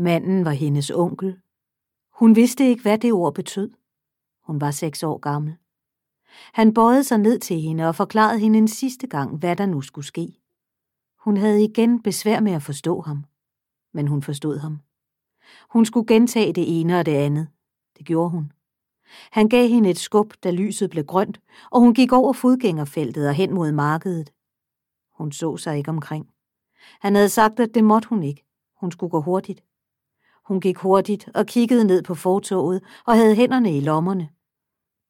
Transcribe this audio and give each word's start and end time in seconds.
Manden 0.00 0.44
var 0.44 0.50
hendes 0.50 0.90
onkel. 0.90 1.40
Hun 2.12 2.36
vidste 2.36 2.68
ikke, 2.68 2.82
hvad 2.82 2.98
det 2.98 3.12
ord 3.12 3.34
betød. 3.34 3.70
Hun 4.46 4.60
var 4.60 4.70
seks 4.70 5.02
år 5.02 5.18
gammel. 5.18 5.56
Han 6.52 6.74
bøjede 6.74 7.04
sig 7.04 7.18
ned 7.18 7.38
til 7.38 7.60
hende 7.60 7.88
og 7.88 7.94
forklarede 7.94 8.40
hende 8.40 8.58
en 8.58 8.68
sidste 8.68 9.06
gang, 9.06 9.36
hvad 9.36 9.56
der 9.56 9.66
nu 9.66 9.80
skulle 9.80 10.06
ske. 10.06 10.40
Hun 11.18 11.36
havde 11.36 11.64
igen 11.64 12.02
besvær 12.02 12.40
med 12.40 12.52
at 12.52 12.62
forstå 12.62 13.00
ham, 13.00 13.24
men 13.92 14.08
hun 14.08 14.22
forstod 14.22 14.58
ham. 14.58 14.78
Hun 15.70 15.84
skulle 15.84 16.06
gentage 16.06 16.52
det 16.52 16.80
ene 16.80 16.98
og 16.98 17.06
det 17.06 17.14
andet. 17.14 17.48
Det 17.98 18.06
gjorde 18.06 18.30
hun. 18.30 18.52
Han 19.32 19.48
gav 19.48 19.68
hende 19.68 19.90
et 19.90 19.98
skub, 19.98 20.34
da 20.44 20.50
lyset 20.50 20.90
blev 20.90 21.04
grønt, 21.04 21.40
og 21.70 21.80
hun 21.80 21.94
gik 21.94 22.12
over 22.12 22.32
fodgængerfeltet 22.32 23.28
og 23.28 23.34
hen 23.34 23.54
mod 23.54 23.72
markedet. 23.72 24.32
Hun 25.12 25.32
så 25.32 25.56
sig 25.56 25.78
ikke 25.78 25.90
omkring. 25.90 26.30
Han 27.00 27.14
havde 27.14 27.28
sagt, 27.28 27.60
at 27.60 27.74
det 27.74 27.84
måtte 27.84 28.08
hun 28.08 28.22
ikke. 28.22 28.44
Hun 28.76 28.92
skulle 28.92 29.10
gå 29.10 29.20
hurtigt. 29.20 29.64
Hun 30.50 30.60
gik 30.60 30.78
hurtigt 30.78 31.28
og 31.34 31.46
kiggede 31.46 31.84
ned 31.84 32.02
på 32.02 32.14
fortoget 32.14 32.82
og 33.06 33.16
havde 33.16 33.34
hænderne 33.34 33.76
i 33.76 33.80
lommerne. 33.80 34.28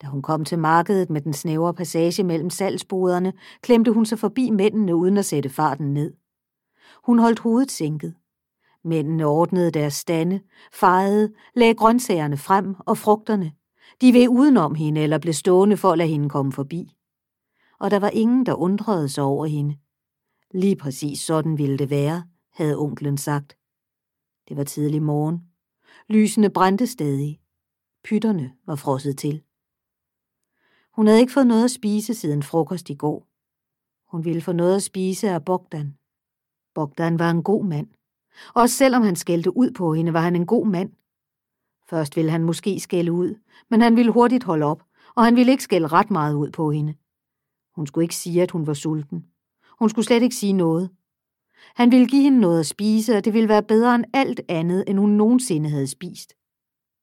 Da 0.02 0.06
hun 0.06 0.22
kom 0.22 0.44
til 0.44 0.58
markedet 0.58 1.10
med 1.10 1.20
den 1.20 1.32
snævre 1.32 1.74
passage 1.74 2.24
mellem 2.24 2.50
salgsboderne, 2.50 3.32
klemte 3.62 3.92
hun 3.92 4.06
sig 4.06 4.18
forbi 4.18 4.50
mændene 4.50 4.96
uden 4.96 5.16
at 5.16 5.24
sætte 5.24 5.48
farten 5.48 5.94
ned. 5.94 6.12
Hun 7.04 7.18
holdt 7.18 7.38
hovedet 7.38 7.70
sænket. 7.70 8.14
Mændene 8.84 9.26
ordnede 9.26 9.70
deres 9.70 9.94
stande, 9.94 10.40
fejede, 10.72 11.32
lagde 11.54 11.74
grøntsagerne 11.74 12.36
frem 12.36 12.74
og 12.78 12.98
frugterne. 12.98 13.52
De 14.00 14.12
ved 14.12 14.28
udenom 14.28 14.74
hende 14.74 15.00
eller 15.00 15.18
blev 15.18 15.34
stående 15.34 15.76
for 15.76 15.90
at 15.90 15.98
lade 15.98 16.08
hende 16.08 16.28
komme 16.28 16.52
forbi. 16.52 16.96
Og 17.78 17.90
der 17.90 17.98
var 17.98 18.10
ingen, 18.10 18.46
der 18.46 18.54
undrede 18.54 19.08
sig 19.08 19.24
over 19.24 19.46
hende. 19.46 19.76
Lige 20.54 20.76
præcis 20.76 21.20
sådan 21.20 21.58
ville 21.58 21.78
det 21.78 21.90
være, 21.90 22.22
havde 22.52 22.78
onklen 22.78 23.16
sagt. 23.18 23.59
Det 24.50 24.56
var 24.56 24.64
tidlig 24.64 25.02
morgen. 25.02 25.42
Lysene 26.08 26.50
brændte 26.50 26.86
stadig. 26.86 27.40
Pytterne 28.04 28.52
var 28.66 28.74
frosset 28.74 29.18
til. 29.18 29.42
Hun 30.92 31.06
havde 31.06 31.20
ikke 31.20 31.32
fået 31.32 31.46
noget 31.46 31.64
at 31.64 31.70
spise 31.70 32.14
siden 32.14 32.42
frokost 32.42 32.90
i 32.90 32.94
går. 32.94 33.26
Hun 34.10 34.24
ville 34.24 34.40
få 34.40 34.52
noget 34.52 34.76
at 34.76 34.82
spise 34.82 35.30
af 35.30 35.44
Bogdan. 35.44 35.96
Bogdan 36.74 37.18
var 37.18 37.30
en 37.30 37.42
god 37.42 37.64
mand. 37.64 37.88
Også 38.54 38.76
selvom 38.76 39.02
han 39.02 39.16
skældte 39.16 39.56
ud 39.56 39.70
på 39.70 39.94
hende, 39.94 40.12
var 40.12 40.20
han 40.20 40.36
en 40.36 40.46
god 40.46 40.66
mand. 40.66 40.92
Først 41.90 42.16
ville 42.16 42.30
han 42.30 42.44
måske 42.44 42.80
skælde 42.80 43.12
ud, 43.12 43.34
men 43.68 43.80
han 43.80 43.96
ville 43.96 44.12
hurtigt 44.12 44.44
holde 44.44 44.66
op, 44.66 44.82
og 45.14 45.24
han 45.24 45.36
ville 45.36 45.52
ikke 45.52 45.64
skælde 45.64 45.86
ret 45.86 46.10
meget 46.10 46.34
ud 46.34 46.50
på 46.50 46.70
hende. 46.70 46.94
Hun 47.74 47.86
skulle 47.86 48.04
ikke 48.04 48.16
sige, 48.16 48.42
at 48.42 48.50
hun 48.50 48.66
var 48.66 48.74
sulten. 48.74 49.26
Hun 49.78 49.90
skulle 49.90 50.06
slet 50.06 50.22
ikke 50.22 50.36
sige 50.36 50.52
noget. 50.52 50.90
Han 51.74 51.90
ville 51.90 52.06
give 52.06 52.22
hende 52.22 52.40
noget 52.40 52.60
at 52.60 52.66
spise, 52.66 53.16
og 53.16 53.24
det 53.24 53.34
ville 53.34 53.48
være 53.48 53.62
bedre 53.62 53.94
end 53.94 54.04
alt 54.14 54.40
andet, 54.48 54.84
end 54.88 54.98
hun 54.98 55.10
nogensinde 55.10 55.70
havde 55.70 55.86
spist. 55.86 56.32